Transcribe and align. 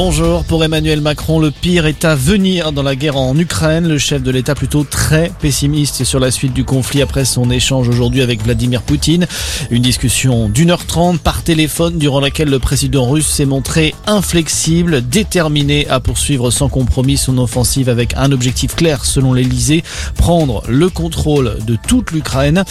Bonjour. 0.00 0.44
Pour 0.44 0.62
Emmanuel 0.62 1.00
Macron, 1.00 1.40
le 1.40 1.50
pire 1.50 1.86
est 1.86 2.04
à 2.04 2.14
venir 2.14 2.70
dans 2.70 2.84
la 2.84 2.94
guerre 2.94 3.16
en 3.16 3.36
Ukraine. 3.36 3.88
Le 3.88 3.98
chef 3.98 4.22
de 4.22 4.30
l'État 4.30 4.54
plutôt 4.54 4.84
très 4.84 5.32
pessimiste 5.40 6.04
sur 6.04 6.20
la 6.20 6.30
suite 6.30 6.52
du 6.52 6.62
conflit 6.62 7.02
après 7.02 7.24
son 7.24 7.50
échange 7.50 7.88
aujourd'hui 7.88 8.22
avec 8.22 8.44
Vladimir 8.44 8.82
Poutine. 8.82 9.26
Une 9.72 9.82
discussion 9.82 10.48
d'une 10.48 10.70
heure 10.70 10.86
trente 10.86 11.18
par 11.18 11.42
téléphone 11.42 11.98
durant 11.98 12.20
laquelle 12.20 12.48
le 12.48 12.60
président 12.60 13.10
russe 13.10 13.26
s'est 13.26 13.44
montré 13.44 13.92
inflexible, 14.06 15.02
déterminé 15.04 15.88
à 15.88 15.98
poursuivre 15.98 16.52
sans 16.52 16.68
compromis 16.68 17.16
son 17.16 17.36
offensive 17.36 17.88
avec 17.88 18.14
un 18.16 18.30
objectif 18.30 18.76
clair 18.76 19.04
selon 19.04 19.32
l'Elysée, 19.32 19.82
prendre 20.14 20.62
le 20.68 20.88
contrôle 20.90 21.58
de 21.66 21.76
toute 21.88 22.12
l'Ukraine. 22.12 22.62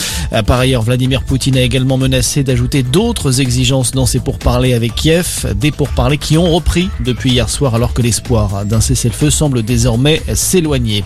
Par 0.45 0.59
ailleurs, 0.59 0.83
Vladimir 0.83 1.23
Poutine 1.23 1.57
a 1.57 1.61
également 1.61 1.97
menacé 1.97 2.45
d'ajouter 2.45 2.83
d'autres 2.83 3.41
exigences 3.41 3.91
dans 3.91 4.05
ses 4.05 4.21
pourparlers 4.21 4.73
avec 4.73 4.95
Kiev, 4.95 5.53
des 5.57 5.71
pourparlers 5.71 6.17
qui 6.17 6.37
ont 6.37 6.55
repris 6.55 6.89
depuis 7.03 7.16
depuis 7.17 7.31
hier 7.31 7.49
soir 7.49 7.73
alors 7.73 7.93
que 7.93 8.03
l'espoir 8.03 8.63
d'un 8.63 8.79
cessez-le-feu 8.79 9.31
semble 9.31 9.63
désormais 9.63 10.21
s'éloigner. 10.35 11.03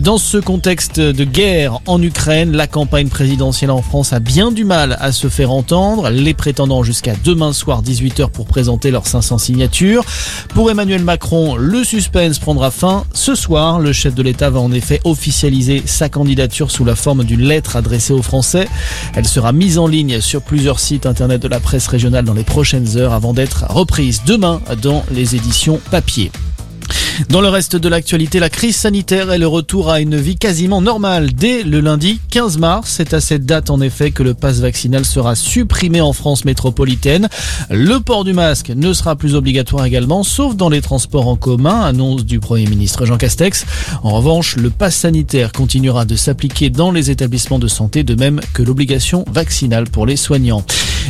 Dans 0.00 0.18
ce 0.18 0.36
contexte 0.36 1.00
de 1.00 1.24
guerre 1.24 1.80
en 1.86 2.00
Ukraine, 2.00 2.52
la 2.52 2.68
campagne 2.68 3.08
présidentielle 3.08 3.72
en 3.72 3.82
France 3.82 4.12
a 4.12 4.20
bien 4.20 4.52
du 4.52 4.64
mal 4.64 4.96
à 5.00 5.10
se 5.10 5.28
faire 5.28 5.50
entendre. 5.50 6.08
Les 6.10 6.34
prétendants 6.34 6.84
jusqu'à 6.84 7.14
demain 7.24 7.52
soir 7.52 7.82
18h 7.82 8.30
pour 8.30 8.46
présenter 8.46 8.92
leurs 8.92 9.08
500 9.08 9.38
signatures. 9.38 10.04
Pour 10.54 10.70
Emmanuel 10.70 11.02
Macron, 11.02 11.56
le 11.56 11.82
suspense 11.82 12.38
prendra 12.38 12.70
fin 12.70 13.04
ce 13.12 13.34
soir. 13.34 13.80
Le 13.80 13.92
chef 13.92 14.14
de 14.14 14.22
l'État 14.22 14.50
va 14.50 14.60
en 14.60 14.70
effet 14.70 15.00
officialiser 15.02 15.82
sa 15.84 16.08
candidature 16.08 16.70
sous 16.70 16.84
la 16.84 16.94
forme 16.94 17.24
d'une 17.24 17.42
lettre 17.42 17.74
adressée 17.74 18.12
aux 18.12 18.22
Français. 18.22 18.68
Elle 19.16 19.26
sera 19.26 19.52
mise 19.52 19.78
en 19.78 19.88
ligne 19.88 20.20
sur 20.20 20.42
plusieurs 20.42 20.78
sites 20.78 21.06
internet 21.06 21.42
de 21.42 21.48
la 21.48 21.58
presse 21.58 21.88
régionale 21.88 22.24
dans 22.24 22.34
les 22.34 22.44
prochaines 22.44 22.96
heures 22.96 23.14
avant 23.14 23.32
d'être 23.32 23.64
reprise 23.68 24.22
demain 24.26 24.60
dans 24.80 25.04
les 25.10 25.34
Dans 27.28 27.40
le 27.40 27.48
reste 27.48 27.76
de 27.76 27.88
l'actualité, 27.88 28.40
la 28.40 28.48
crise 28.48 28.76
sanitaire 28.76 29.32
et 29.32 29.38
le 29.38 29.46
retour 29.46 29.90
à 29.90 30.00
une 30.00 30.16
vie 30.16 30.36
quasiment 30.36 30.80
normale 30.80 31.32
dès 31.32 31.62
le 31.62 31.80
lundi 31.80 32.20
15 32.30 32.58
mars. 32.58 32.94
C'est 32.96 33.14
à 33.14 33.20
cette 33.20 33.44
date 33.44 33.70
en 33.70 33.80
effet 33.80 34.10
que 34.10 34.22
le 34.22 34.34
passe 34.34 34.60
vaccinal 34.60 35.04
sera 35.04 35.34
supprimé 35.34 36.00
en 36.00 36.12
France 36.12 36.44
métropolitaine. 36.44 37.28
Le 37.70 38.00
port 38.00 38.24
du 38.24 38.32
masque 38.32 38.70
ne 38.74 38.92
sera 38.92 39.16
plus 39.16 39.34
obligatoire 39.34 39.84
également, 39.84 40.22
sauf 40.22 40.56
dans 40.56 40.68
les 40.68 40.80
transports 40.80 41.28
en 41.28 41.36
commun, 41.36 41.80
annonce 41.82 42.24
du 42.24 42.40
Premier 42.40 42.66
ministre 42.66 43.06
Jean 43.06 43.18
Castex. 43.18 43.66
En 44.02 44.10
revanche, 44.10 44.56
le 44.56 44.70
passe 44.70 44.96
sanitaire 44.96 45.52
continuera 45.52 46.04
de 46.04 46.16
s'appliquer 46.16 46.70
dans 46.70 46.90
les 46.90 47.10
établissements 47.10 47.58
de 47.58 47.68
santé, 47.68 48.02
de 48.02 48.14
même 48.14 48.40
que 48.54 48.62
l'obligation 48.62 49.24
vaccinale 49.30 49.84
pour 49.84 50.06
les 50.06 50.16
soignants. 50.16 50.64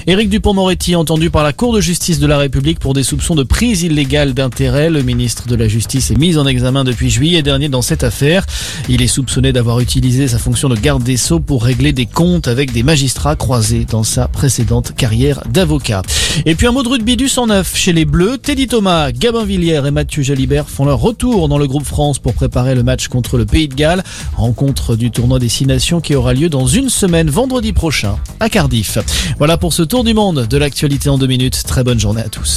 Éric 0.07 0.31
Dupont-Moretti 0.31 0.97
entendu 0.97 1.29
par 1.29 1.43
la 1.43 1.53
Cour 1.53 1.75
de 1.75 1.81
justice 1.81 2.19
de 2.19 2.27
la 2.27 2.39
République 2.39 2.79
pour 2.79 2.95
des 2.95 3.03
soupçons 3.03 3.35
de 3.35 3.43
prise 3.43 3.83
illégale 3.83 4.33
d'intérêt. 4.33 4.89
Le 4.89 5.03
ministre 5.03 5.47
de 5.47 5.55
la 5.55 5.69
Justice 5.69 6.11
est 6.11 6.17
mis 6.17 6.39
en 6.39 6.47
examen 6.47 6.85
depuis 6.85 7.11
juillet 7.11 7.43
dernier 7.43 7.69
dans 7.69 7.83
cette 7.83 8.03
affaire. 8.03 8.47
Il 8.89 9.03
est 9.03 9.07
soupçonné 9.07 9.53
d'avoir 9.53 9.81
utilisé 9.81 10.27
sa 10.27 10.39
fonction 10.39 10.71
de 10.71 10.77
garde 10.77 11.03
des 11.03 11.19
sceaux 11.19 11.39
pour 11.39 11.65
régler 11.65 11.93
des 11.93 12.07
comptes 12.07 12.49
avec 12.49 12.73
des 12.73 12.83
magistrats 12.83 13.37
croisés 13.37 13.87
dans 13.89 14.03
sa 14.03 14.27
précédente 14.27 14.95
carrière 14.95 15.43
d'avocat. 15.51 16.01
Et 16.47 16.55
puis 16.55 16.67
un 16.67 16.73
mot 16.73 16.83
de 16.83 16.89
rugby 16.89 17.17
du 17.17 17.29
109 17.29 17.77
chez 17.77 17.93
les 17.93 18.07
Bleus. 18.07 18.39
Teddy 18.39 18.69
Thomas, 18.69 19.13
Gabin 19.13 19.45
Villiers 19.45 19.83
et 19.87 19.91
Mathieu 19.91 20.23
Jalibert 20.23 20.69
font 20.69 20.87
leur 20.87 20.99
retour 20.99 21.49
dans 21.49 21.59
le 21.59 21.67
groupe 21.67 21.85
France 21.85 22.19
pour 22.19 22.33
préparer 22.33 22.75
le 22.75 22.83
match 22.83 23.09
contre 23.09 23.37
le 23.37 23.45
Pays 23.45 23.69
de 23.69 23.75
Galles. 23.75 24.03
Rencontre 24.37 24.97
du 24.97 25.11
tournoi 25.11 25.39
des 25.39 25.51
Six 25.51 25.67
Nations 25.67 26.01
qui 26.01 26.15
aura 26.15 26.33
lieu 26.33 26.49
dans 26.49 26.67
une 26.67 26.89
semaine 26.89 27.29
vendredi 27.29 27.73
prochain 27.73 28.17
à 28.39 28.49
Cardiff. 28.49 28.99
Voilà 29.39 29.59
pour 29.59 29.75
ce 29.75 29.83
tour 29.91 30.05
du 30.05 30.15
monde 30.15 30.47
de 30.47 30.57
l'actualité 30.57 31.09
en 31.09 31.19
deux 31.19 31.27
minutes. 31.27 31.65
Très 31.65 31.83
bonne 31.83 31.99
journée 31.99 32.23
à 32.23 32.29
tous. 32.29 32.49